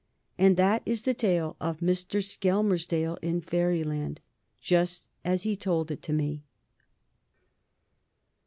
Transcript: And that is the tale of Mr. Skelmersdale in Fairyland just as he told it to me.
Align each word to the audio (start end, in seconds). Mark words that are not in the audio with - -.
And 0.35 0.57
that 0.57 0.81
is 0.83 1.03
the 1.03 1.13
tale 1.13 1.55
of 1.61 1.79
Mr. 1.81 2.23
Skelmersdale 2.23 3.19
in 3.21 3.39
Fairyland 3.39 4.19
just 4.59 5.07
as 5.23 5.43
he 5.43 5.55
told 5.55 5.91
it 5.91 6.01
to 6.01 6.11
me. 6.11 6.41